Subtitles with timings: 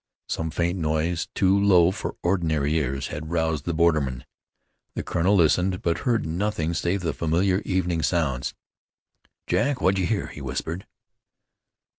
[0.27, 4.25] Some faint noise, too low for ordinary ears, had roused the borderman.
[4.95, 8.55] The colonel listened, but heard nothing save the familiar evening sounds.
[9.45, 10.87] "Jack, what'd you hear?" he whispered.